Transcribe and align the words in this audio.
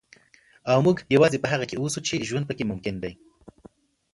او 0.69 0.77
موږ 0.85 0.97
یوازې 1.15 1.37
په 1.41 1.47
هغه 1.53 1.65
کې 1.69 1.79
اوسو 1.81 1.99
چې 2.07 2.25
ژوند 2.27 2.47
پکې 2.49 2.63
ممکن 2.71 2.95
دی. 3.03 3.13